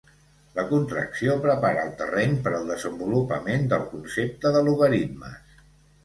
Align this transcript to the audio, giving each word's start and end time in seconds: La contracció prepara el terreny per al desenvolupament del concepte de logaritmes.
La 0.59 0.63
contracció 0.69 1.33
prepara 1.41 1.83
el 1.87 1.91
terreny 1.99 2.33
per 2.47 2.53
al 2.59 2.65
desenvolupament 2.73 3.67
del 3.73 3.83
concepte 3.91 4.53
de 4.57 4.63
logaritmes. 4.69 5.53